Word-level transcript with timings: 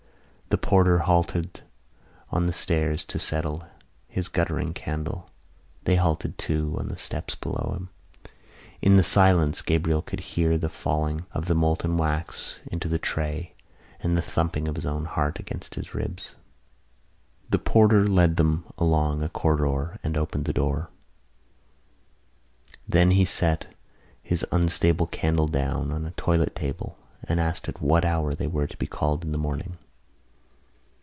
The 0.51 0.57
porter 0.57 0.97
halted 0.99 1.61
on 2.29 2.45
the 2.45 2.51
stairs 2.51 3.05
to 3.05 3.19
settle 3.19 3.67
his 4.09 4.27
guttering 4.27 4.73
candle. 4.73 5.29
They 5.85 5.95
halted 5.95 6.37
too 6.37 6.75
on 6.77 6.89
the 6.89 6.97
steps 6.97 7.35
below 7.35 7.71
him. 7.73 7.89
In 8.81 8.97
the 8.97 9.03
silence 9.03 9.61
Gabriel 9.61 10.01
could 10.01 10.19
hear 10.19 10.57
the 10.57 10.67
falling 10.67 11.25
of 11.31 11.45
the 11.45 11.55
molten 11.55 11.95
wax 11.95 12.63
into 12.69 12.89
the 12.89 12.99
tray 12.99 13.53
and 14.01 14.17
the 14.17 14.21
thumping 14.21 14.67
of 14.67 14.75
his 14.75 14.85
own 14.85 15.05
heart 15.05 15.39
against 15.39 15.75
his 15.75 15.93
ribs. 15.95 16.35
The 17.49 17.57
porter 17.59 18.05
led 18.05 18.35
them 18.35 18.65
along 18.77 19.23
a 19.23 19.29
corridor 19.29 19.99
and 20.03 20.17
opened 20.17 20.49
a 20.49 20.53
door. 20.53 20.89
Then 22.85 23.11
he 23.11 23.23
set 23.23 23.73
his 24.21 24.45
unstable 24.51 25.07
candle 25.07 25.47
down 25.47 25.93
on 25.93 26.05
a 26.05 26.11
toilet 26.11 26.57
table 26.57 26.97
and 27.23 27.39
asked 27.39 27.69
at 27.69 27.81
what 27.81 28.03
hour 28.03 28.35
they 28.35 28.47
were 28.47 28.67
to 28.67 28.75
be 28.75 28.85
called 28.85 29.23
in 29.23 29.31
the 29.31 29.37
morning. 29.37 29.77